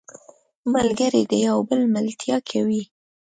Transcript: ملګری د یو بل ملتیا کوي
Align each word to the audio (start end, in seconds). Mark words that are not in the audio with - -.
ملګری 0.73 1.23
د 1.31 1.33
یو 1.47 1.57
بل 1.67 1.81
ملتیا 1.95 2.37
کوي 2.49 2.83